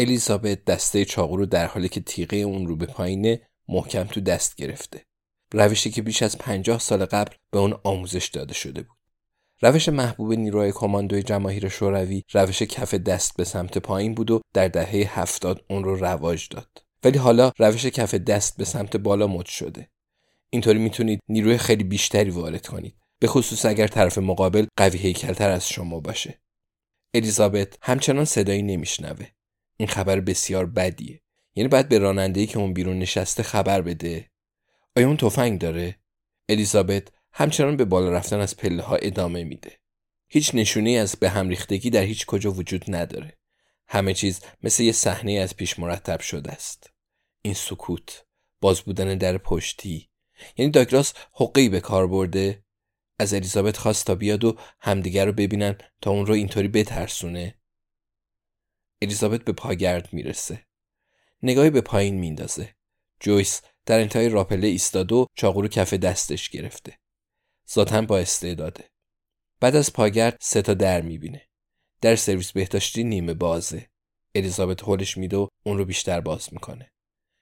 [0.00, 4.56] الیزابت دسته چاقو رو در حالی که تیغه اون رو به پایینه محکم تو دست
[4.56, 5.04] گرفته.
[5.52, 8.96] روشی که بیش از پنجاه سال قبل به اون آموزش داده شده بود.
[9.62, 14.68] روش محبوب نیروهای کماندوی جماهیر شوروی روش کف دست به سمت پایین بود و در
[14.68, 16.84] دهه هفتاد اون رو رواج داد.
[17.04, 19.88] ولی حالا روش کف دست به سمت بالا مد شده.
[20.50, 22.96] اینطوری می‌تونید نیروی خیلی بیشتری وارد کنید.
[23.18, 26.40] به خصوص اگر طرف مقابل قوی هیکلتر از شما باشه.
[27.14, 29.26] الیزابت همچنان صدایی نمیشنوه.
[29.80, 31.22] این خبر بسیار بدیه.
[31.54, 34.30] یعنی باید به راننده‌ای که اون بیرون نشسته خبر بده.
[34.96, 35.98] آیا اون تفنگ داره؟
[36.48, 39.78] الیزابت همچنان به بالا رفتن از پله ها ادامه میده.
[40.28, 43.38] هیچ نشونی از به هم ریختگی در هیچ کجا وجود نداره.
[43.88, 46.90] همه چیز مثل یه صحنه از پیش مرتب شده است.
[47.42, 48.24] این سکوت،
[48.60, 50.08] باز بودن در پشتی.
[50.56, 52.64] یعنی داگلاس حقی به کار برده
[53.18, 57.59] از الیزابت خواست تا بیاد و همدیگر رو ببینن تا اون رو اینطوری بترسونه.
[59.02, 60.66] الیزابت به پاگرد می‌رسه.
[61.42, 62.74] نگاهی به پایین میندازه.
[63.20, 66.98] جویس در انتهای راپله ایستاده و چاقو رو کف دستش گرفته.
[67.72, 68.84] ذاتا با استعداده.
[69.60, 71.48] بعد از پاگرد سه تا در می‌بینه.
[72.00, 73.86] در سرویس بهداشتی نیمه بازه.
[74.34, 76.92] الیزابت هولش میده و اون رو بیشتر باز می‌کنه.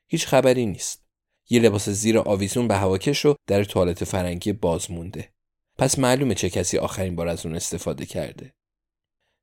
[0.06, 1.04] هیچ خبری نیست.
[1.50, 5.32] یه لباس زیر آویزون به هواکش و در توالت فرنگی باز مونده.
[5.78, 8.54] پس معلومه چه کسی آخرین بار از اون استفاده کرده.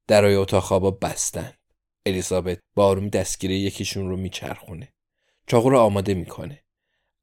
[0.07, 1.53] درای اتاق خوابا بستن.
[2.05, 4.93] الیزابت با آرومی دستگیره یکیشون رو میچرخونه.
[5.47, 6.63] چاقو رو آماده می‌کنه.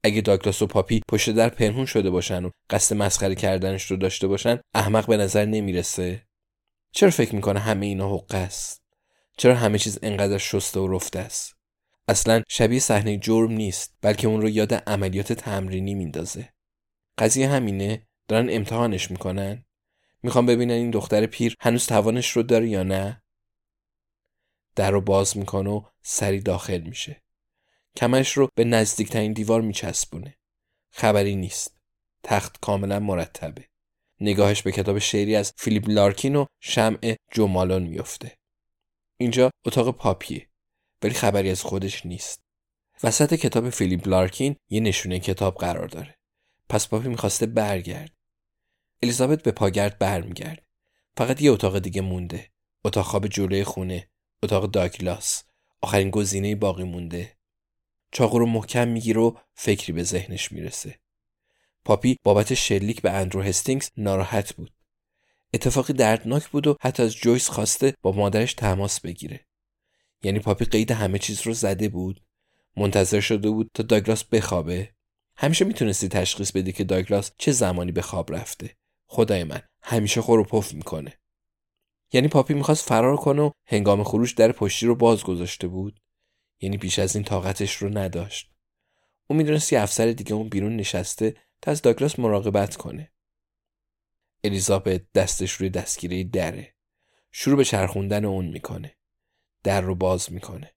[0.03, 4.27] اگه داگلاس و پاپی پشت در پنهون شده باشن و قصد مسخره کردنش رو داشته
[4.27, 6.25] باشن احمق به نظر نمی‌رسه.
[6.91, 8.81] چرا فکر می‌کنه همه اینا حقه است؟
[9.37, 11.53] چرا همه چیز انقدر شسته و رفته است؟
[12.07, 16.49] اصلا شبیه صحنه جرم نیست بلکه اون رو یاد عملیات تمرینی میندازه.
[17.17, 19.65] قضیه همینه؟ دارن امتحانش می‌کنن؟
[20.23, 23.22] می‌خوام ببینن این دختر پیر هنوز توانش رو داره یا نه؟
[24.75, 27.23] در رو باز می‌کنه و سری داخل میشه.
[27.95, 30.37] کمش رو به نزدیکترین دیوار میچسبونه.
[30.89, 31.77] خبری نیست.
[32.23, 33.65] تخت کاملا مرتبه.
[34.21, 38.37] نگاهش به کتاب شعری از فیلیپ لارکین و شمع جمالان میفته
[39.17, 40.47] اینجا اتاق پاپیه
[41.01, 42.43] ولی خبری از خودش نیست.
[43.03, 46.15] وسط کتاب فیلیپ لارکین یه نشونه کتاب قرار داره.
[46.69, 48.11] پس پاپی می‌خواسته برگرد.
[49.03, 50.65] الیزابت به پاگرد برمیگرد
[51.17, 52.49] فقط یه اتاق دیگه مونده.
[52.85, 54.09] اتاق خواب جلوی خونه.
[54.43, 55.43] اتاق داگلاس
[55.81, 57.37] آخرین گزینه باقی مونده
[58.11, 60.99] چاقو رو محکم می‌گیره و فکری به ذهنش می‌رسه.
[61.85, 64.71] پاپی بابت شلیک به اندرو هستینگز ناراحت بود.
[65.53, 69.39] اتفاقی دردناک بود و حتی از جویس خواسته با مادرش تماس بگیره.
[70.23, 72.21] یعنی پاپی قید همه چیز رو زده بود.
[72.77, 74.89] منتظر شده بود تا داگلاس بخوابه.
[75.37, 78.75] همیشه می‌تونستی تشخیص بدی که داگلاس چه زمانی به خواب رفته.
[79.07, 81.13] خدای من همیشه خور و پف می‌کنه.
[82.13, 85.99] یعنی پاپی می‌خواست فرار کنه و هنگام خروج در پشتی رو باز گذاشته بود.
[86.59, 88.51] یعنی بیش از این طاقتش رو نداشت.
[89.27, 93.11] او می‌دونست یه افسر دیگه اون بیرون نشسته تا از داگلاس مراقبت کنه.
[94.43, 96.75] الیزابت دستش روی دستگیره دره.
[97.31, 98.95] شروع به چرخوندن اون می‌کنه.
[99.63, 100.73] در رو باز می‌کنه.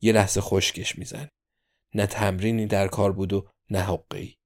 [0.00, 1.28] یه لحظه خشکش میزن
[1.94, 4.38] نه تمرینی در کار بود و نه حقی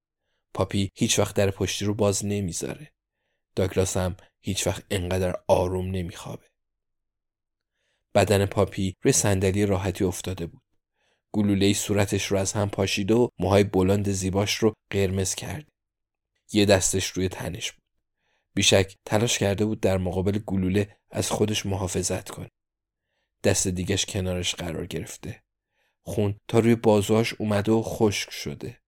[0.54, 2.92] پاپی هیچ وقت در پشتی رو باز نمی‌ذاره.
[3.56, 6.46] داگلاس هم هیچ وقت انقدر آروم نمیخوابه
[8.14, 10.62] بدن پاپی روی صندلی راحتی افتاده بود.
[11.32, 15.66] گلوله صورتش رو از هم پاشید و موهای بلند زیباش رو قرمز کرد.
[16.52, 17.82] یه دستش روی تنش بود.
[18.54, 22.50] بیشک تلاش کرده بود در مقابل گلوله از خودش محافظت کنه.
[23.44, 25.42] دست دیگش کنارش قرار گرفته.
[26.02, 28.80] خون تا روی بازوهاش اومده و خشک شده.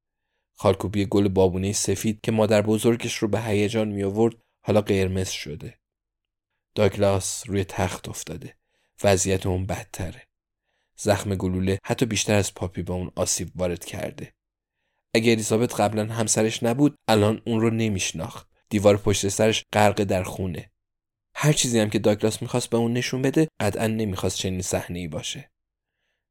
[0.54, 4.34] خالکوبی گل بابونه سفید که مادر بزرگش رو به هیجان می آورد
[4.66, 5.78] حالا قرمز شده.
[6.74, 8.56] داگلاس روی تخت افتاده.
[9.04, 10.22] وضعیت اون بدتره.
[10.96, 14.34] زخم گلوله حتی بیشتر از پاپی به اون آسیب وارد کرده.
[15.14, 18.48] اگه الیزابت قبلا همسرش نبود الان اون رو نمیشناخت.
[18.68, 20.70] دیوار پشت سرش غرق در خونه.
[21.34, 25.08] هر چیزی هم که داگلاس می‌خواست به اون نشون بده قطعا نمی‌خواست چنین صحنه ای
[25.08, 25.50] باشه.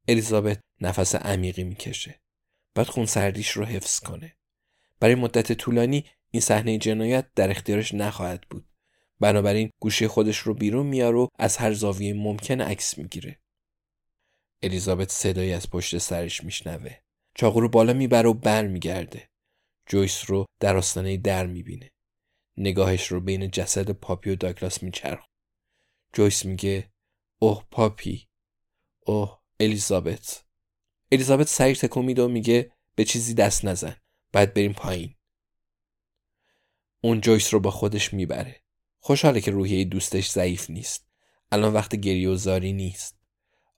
[0.07, 2.21] الیزابت نفس عمیقی می‌کشه.
[2.75, 4.35] بعد خون سردیش رو حفظ کنه.
[4.99, 6.05] برای مدت طولانی
[6.35, 8.65] این صحنه جنایت در اختیارش نخواهد بود.
[9.19, 13.39] بنابراین گوشی خودش رو بیرون میاره و از هر زاویه ممکن عکس می‌گیره.
[14.63, 16.95] الیزابت صدایی از پشت سرش میشنوه.
[17.35, 19.29] چاقو رو بالا می‌بره و بر میگرده.
[19.85, 21.91] جویس رو در آستانه در می‌بینه.
[22.57, 25.25] نگاهش رو بین جسد پاپی و داگلاس میچرخ.
[26.13, 26.89] جویس میگه
[27.39, 28.27] اوه پاپی
[29.05, 30.43] اوه الیزابت
[31.11, 33.95] الیزابت سریع تکون میده و میگه به چیزی دست نزن
[34.33, 35.15] باید بریم پایین
[37.05, 38.61] اون جویس رو با خودش می‌بره.
[38.99, 41.07] خوشحاله که روحیه دوستش ضعیف نیست.
[41.51, 43.15] الان وقت گریه و زاری نیست.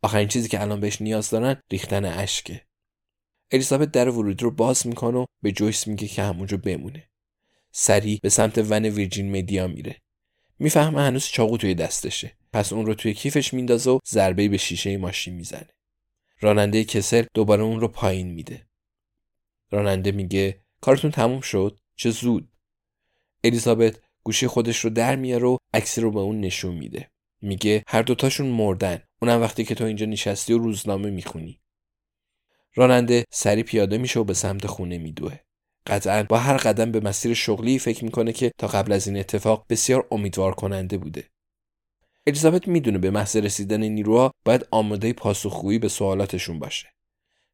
[0.02, 2.62] آخرین چیزی که الان بهش نیاز دارن ریختن اشکه.
[3.52, 7.10] الیزابت در ورودی رو باز می‌کنه و به جویس میگه که همونجا بمونه.
[7.72, 10.02] سریع به سمت ون ویرجین مدیا میره.
[10.60, 12.38] می‌فهمه هنوز چاقو توی دستشه.
[12.54, 15.70] پس اون رو توی کیفش میندازه و ضربه به شیشه ماشین می‌زنه.
[16.40, 18.68] راننده کسل دوباره اون رو پایین میده.
[19.72, 22.50] راننده میگه کارتون تموم شد؟ چه زود؟
[23.48, 27.10] الیزابت گوشی خودش رو در میاره و عکسی رو به اون نشون میده.
[27.42, 29.02] میگه هر دوتاشون مردن.
[29.22, 31.60] اونم وقتی که تو اینجا نشستی و روزنامه می‌خونی.
[32.76, 35.40] راننده سری پیاده میشه و به سمت خونه میدوه.
[35.88, 39.66] قطعا با هر قدم به مسیر شغلی فکر می‌کنه که تا قبل از این اتفاق
[39.70, 41.24] بسیار امیدوار کننده بوده.
[42.28, 46.88] الیزابت می‌دونه به محض رسیدن نیروها باید آماده پاسخگویی به سوالاتشون باشه.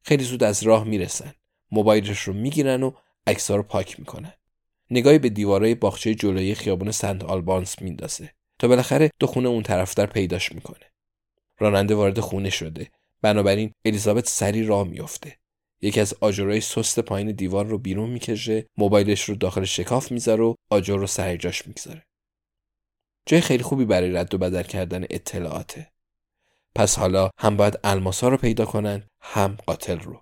[0.03, 1.33] خیلی زود از راه می‌رسن.
[1.71, 2.91] موبایلش رو می‌گیرن و
[3.27, 4.33] عکس‌ها رو پاک می‌کنن.
[4.93, 10.05] نگاهی به دیوارای باغچه جلوی خیابان سنت آلبانس میندازه تا بالاخره دو خونه اون طرفتر
[10.05, 10.91] پیداش می‌کنه.
[11.59, 12.91] راننده وارد خونه شده.
[13.21, 15.37] بنابراین الیزابت سری راه میافته.
[15.81, 20.55] یکی از آجرهای سست پایین دیوار رو بیرون می‌کشه موبایلش رو داخل شکاف می‌ذاره و
[20.69, 22.05] آجر رو سر جاش می‌گذاره.
[23.25, 25.91] جای خیلی خوبی برای رد و بدل کردن اطلاعاته.
[26.75, 30.21] پس حالا هم باید الماسا رو پیدا کنن هم قاتل رو.